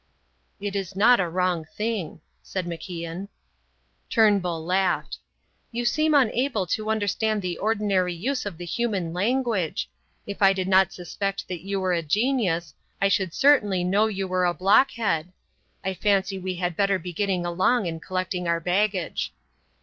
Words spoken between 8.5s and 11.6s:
the human language. If I did not suspect